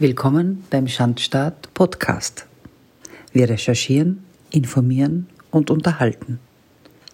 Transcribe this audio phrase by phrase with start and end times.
[0.00, 2.46] Willkommen beim Schandstaat Podcast.
[3.32, 6.38] Wir recherchieren, informieren und unterhalten.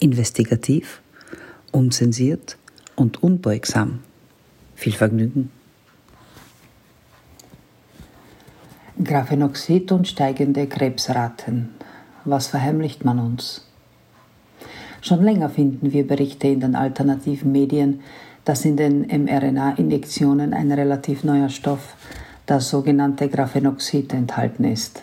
[0.00, 1.00] Investigativ,
[1.72, 2.58] unzensiert
[2.94, 4.00] und unbeugsam.
[4.74, 5.50] Viel Vergnügen.
[9.02, 11.70] Graphenoxid und steigende Krebsraten.
[12.26, 13.66] Was verheimlicht man uns?
[15.00, 18.00] Schon länger finden wir Berichte in den alternativen Medien,
[18.44, 21.94] dass in den mRNA-Injektionen ein relativ neuer Stoff
[22.46, 25.02] das sogenannte Graphenoxid enthalten ist.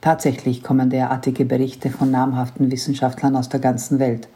[0.00, 4.28] Tatsächlich kommen derartige Berichte von namhaften Wissenschaftlern aus der ganzen Welt.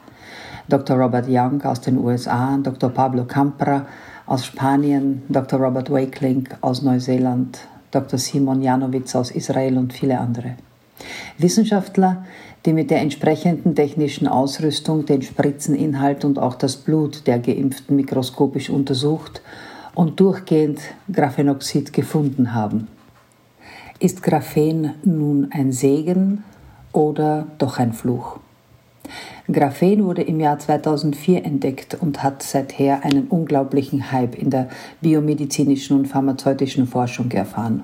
[0.67, 0.97] Dr.
[0.97, 2.91] Robert Young aus den USA, Dr.
[2.91, 3.87] Pablo Campra
[4.27, 5.59] aus Spanien, Dr.
[5.59, 7.59] Robert Wakeling aus Neuseeland,
[7.89, 8.19] Dr.
[8.19, 10.55] Simon Janowitz aus Israel und viele andere.
[11.39, 12.25] Wissenschaftler,
[12.65, 18.69] die mit der entsprechenden technischen Ausrüstung den Spritzeninhalt und auch das Blut der Geimpften mikroskopisch
[18.69, 19.41] untersucht
[19.99, 20.79] und durchgehend
[21.11, 22.87] Graphenoxid gefunden haben.
[23.99, 26.45] Ist Graphen nun ein Segen
[26.93, 28.39] oder doch ein Fluch?
[29.51, 34.69] Graphen wurde im Jahr 2004 entdeckt und hat seither einen unglaublichen Hype in der
[35.01, 37.83] biomedizinischen und pharmazeutischen Forschung erfahren.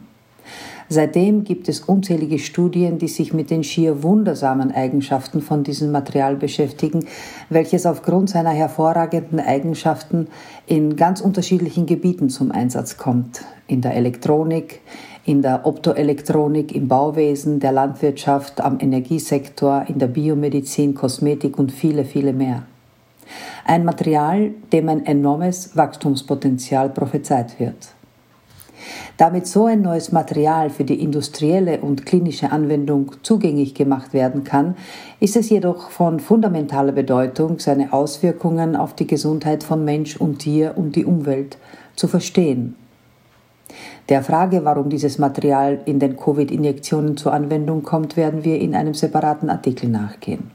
[0.88, 6.36] Seitdem gibt es unzählige Studien, die sich mit den schier wundersamen Eigenschaften von diesem Material
[6.36, 7.06] beschäftigen,
[7.50, 10.28] welches aufgrund seiner hervorragenden Eigenschaften
[10.68, 13.44] in ganz unterschiedlichen Gebieten zum Einsatz kommt.
[13.68, 14.82] In der Elektronik,
[15.26, 22.06] in der Optoelektronik, im Bauwesen, der Landwirtschaft, am Energiesektor, in der Biomedizin, Kosmetik und viele,
[22.06, 22.64] viele mehr.
[23.66, 27.95] Ein Material, dem ein enormes Wachstumspotenzial prophezeit wird.
[29.18, 34.76] Damit so ein neues Material für die industrielle und klinische Anwendung zugänglich gemacht werden kann,
[35.20, 40.74] ist es jedoch von fundamentaler Bedeutung, seine Auswirkungen auf die Gesundheit von Mensch und Tier
[40.76, 41.58] und die Umwelt
[41.96, 42.76] zu verstehen.
[44.10, 48.94] Der Frage, warum dieses Material in den Covid-Injektionen zur Anwendung kommt, werden wir in einem
[48.94, 50.52] separaten Artikel nachgehen.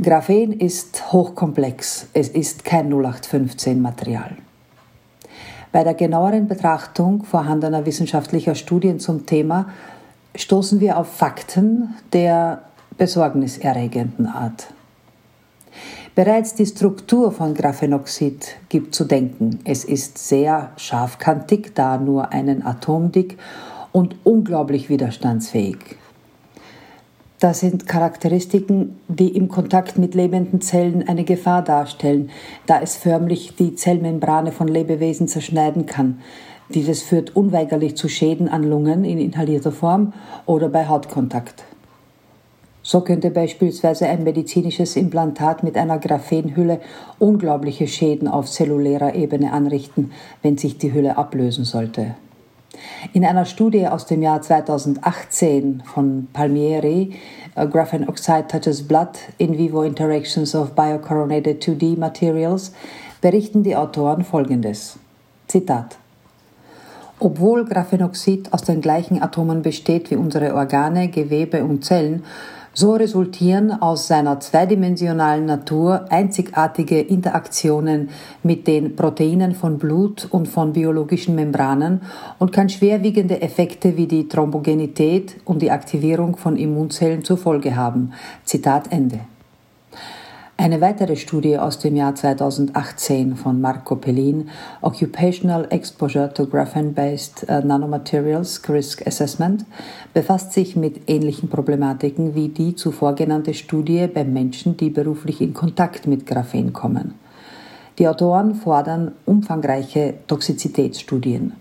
[0.00, 4.36] Graphen ist hochkomplex, es ist kein 0815-Material.
[5.72, 9.66] Bei der genaueren Betrachtung vorhandener wissenschaftlicher Studien zum Thema
[10.34, 12.62] stoßen wir auf Fakten der
[12.98, 14.66] besorgniserregenden Art.
[16.16, 19.60] Bereits die Struktur von Graphenoxid gibt zu denken.
[19.64, 23.38] Es ist sehr scharfkantig, da nur einen Atom dick
[23.92, 25.78] und unglaublich widerstandsfähig.
[27.40, 32.28] Das sind Charakteristiken, die im Kontakt mit lebenden Zellen eine Gefahr darstellen,
[32.66, 36.20] da es förmlich die Zellmembrane von Lebewesen zerschneiden kann.
[36.68, 40.12] Dieses führt unweigerlich zu Schäden an Lungen in inhalierter Form
[40.44, 41.64] oder bei Hautkontakt.
[42.82, 46.80] So könnte beispielsweise ein medizinisches Implantat mit einer Graphenhülle
[47.18, 50.12] unglaubliche Schäden auf zellulärer Ebene anrichten,
[50.42, 52.16] wenn sich die Hülle ablösen sollte.
[53.12, 57.14] In einer Studie aus dem Jahr 2018 von Palmieri,
[57.56, 62.72] uh, Graphene Oxide Touches Blood, In Vivo Interactions of Biocoronated 2D Materials,
[63.20, 64.98] berichten die Autoren Folgendes.
[65.48, 65.98] Zitat.
[67.18, 72.24] Obwohl Graphenoxid aus den gleichen Atomen besteht wie unsere Organe, Gewebe und Zellen,
[72.72, 78.10] so resultieren aus seiner zweidimensionalen Natur einzigartige Interaktionen
[78.42, 82.02] mit den Proteinen von Blut und von biologischen Membranen
[82.38, 88.12] und kann schwerwiegende Effekte wie die Thrombogenität und die Aktivierung von Immunzellen zur Folge haben.
[88.44, 89.20] Zitat Ende.
[90.60, 94.50] Eine weitere Studie aus dem Jahr 2018 von Marco Pellin,
[94.82, 99.64] Occupational Exposure to Graphene-Based uh, Nanomaterials Risk Assessment,
[100.12, 105.54] befasst sich mit ähnlichen Problematiken wie die zuvor genannte Studie bei Menschen, die beruflich in
[105.54, 107.14] Kontakt mit Graphen kommen.
[107.98, 111.54] Die Autoren fordern umfangreiche Toxizitätsstudien.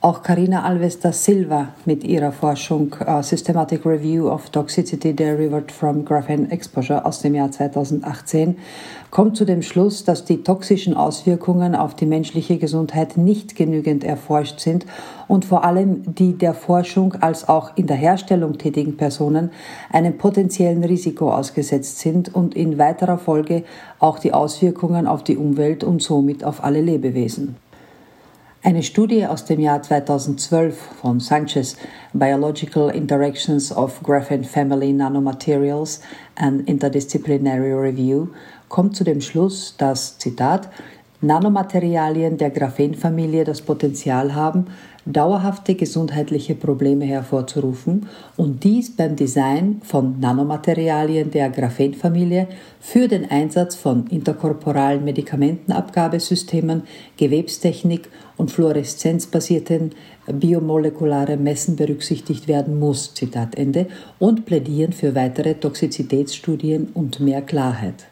[0.00, 6.04] Auch Carina Alves da Silva mit ihrer Forschung uh, Systematic Review of Toxicity Derived from
[6.04, 8.58] Graphene Exposure aus dem Jahr 2018
[9.10, 14.60] kommt zu dem Schluss, dass die toxischen Auswirkungen auf die menschliche Gesundheit nicht genügend erforscht
[14.60, 14.86] sind
[15.26, 19.50] und vor allem die der Forschung als auch in der Herstellung tätigen Personen
[19.90, 23.64] einem potenziellen Risiko ausgesetzt sind und in weiterer Folge
[23.98, 27.56] auch die Auswirkungen auf die Umwelt und somit auf alle Lebewesen.
[28.60, 31.76] Eine Studie aus dem Jahr 2012 von Sanchez,
[32.12, 36.00] Biological Interactions of Graphene Family Nanomaterials
[36.34, 38.30] and Interdisciplinary Review,
[38.68, 40.70] kommt zu dem Schluss, dass, Zitat,
[41.20, 44.66] Nanomaterialien der Graphenfamilie das Potenzial haben,
[45.04, 52.46] dauerhafte gesundheitliche Probleme hervorzurufen und dies beim Design von Nanomaterialien der Graphenfamilie
[52.78, 56.82] für den Einsatz von interkorporalen Medikamentenabgabesystemen,
[57.16, 59.92] Gewebstechnik und fluoreszenzbasierten
[60.32, 63.86] biomolekulare Messen berücksichtigt werden muss, Zitat Ende,
[64.20, 68.06] und plädieren für weitere Toxizitätsstudien und mehr Klarheit.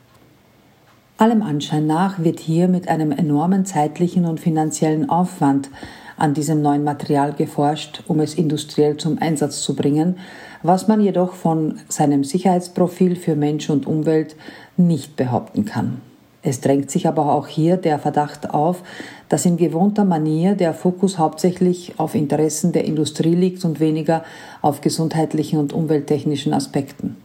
[1.19, 5.71] Allem Anschein nach wird hier mit einem enormen zeitlichen und finanziellen Aufwand
[6.19, 10.19] an diesem neuen Material geforscht, um es industriell zum Einsatz zu bringen,
[10.63, 14.37] was man jedoch von seinem Sicherheitsprofil für Mensch und Umwelt
[14.77, 16.03] nicht behaupten kann.
[16.43, 18.83] Es drängt sich aber auch hier der Verdacht auf,
[19.31, 24.23] dass in gewohnter Manier der Fokus hauptsächlich auf Interessen der Industrie liegt und weniger
[24.61, 27.17] auf gesundheitlichen und umwelttechnischen Aspekten.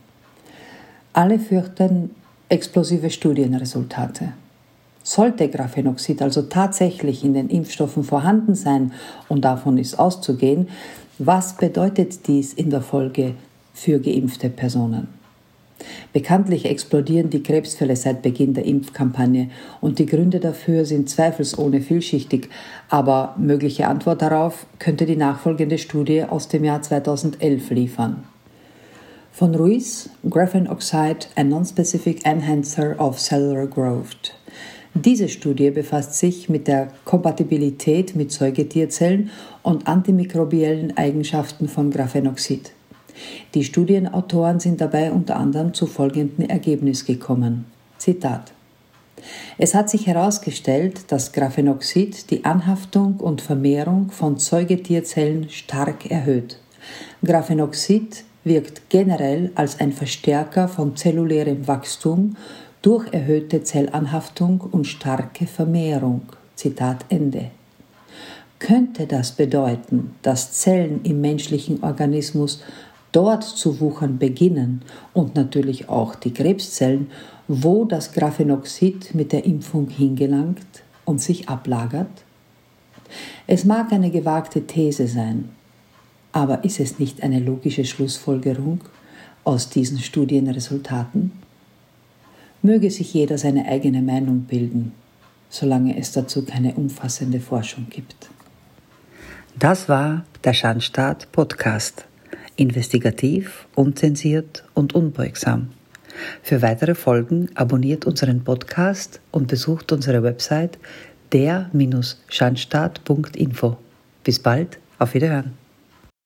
[1.13, 2.11] Alle fürchten
[2.51, 4.33] explosive Studienresultate.
[5.03, 8.91] Sollte Graphenoxid also tatsächlich in den Impfstoffen vorhanden sein,
[9.29, 10.67] und davon ist auszugehen,
[11.17, 13.35] was bedeutet dies in der Folge
[13.73, 15.07] für geimpfte Personen?
[16.13, 19.49] Bekanntlich explodieren die Krebsfälle seit Beginn der Impfkampagne
[19.79, 22.49] und die Gründe dafür sind zweifelsohne vielschichtig,
[22.89, 28.23] aber mögliche Antwort darauf könnte die nachfolgende Studie aus dem Jahr 2011 liefern.
[29.33, 34.33] Von Ruiz, Graphene Oxide, a Non-Specific Enhancer of Cellular Growth.
[34.93, 39.29] Diese Studie befasst sich mit der Kompatibilität mit Säugetierzellen
[39.63, 42.73] und antimikrobiellen Eigenschaften von Graphenoxid.
[43.53, 47.65] Die Studienautoren sind dabei unter anderem zu folgendem Ergebnis gekommen.
[47.97, 48.51] Zitat.
[49.57, 56.59] Es hat sich herausgestellt, dass Graphenoxid die Anhaftung und Vermehrung von Säugetierzellen stark erhöht.
[57.23, 62.35] Graphenoxid wirkt generell als ein Verstärker von zellulärem Wachstum
[62.81, 66.23] durch erhöhte Zellanhaftung und starke Vermehrung.
[66.55, 67.51] Zitat Ende.
[68.59, 72.61] Könnte das bedeuten, dass Zellen im menschlichen Organismus
[73.11, 74.83] dort zu wuchern beginnen
[75.13, 77.09] und natürlich auch die Krebszellen,
[77.47, 82.23] wo das Graphenoxid mit der Impfung hingelangt und sich ablagert?
[83.47, 85.49] Es mag eine gewagte These sein,
[86.31, 88.81] aber ist es nicht eine logische Schlussfolgerung
[89.43, 91.31] aus diesen Studienresultaten?
[92.61, 94.93] Möge sich jeder seine eigene Meinung bilden,
[95.49, 98.29] solange es dazu keine umfassende Forschung gibt.
[99.57, 102.05] Das war der Schandstaat Podcast.
[102.55, 105.69] Investigativ, unzensiert und unbeugsam.
[106.43, 110.77] Für weitere Folgen abonniert unseren Podcast und besucht unsere Website
[111.33, 113.77] der-schandstaat.info.
[114.23, 115.60] Bis bald, auf Wiederhören.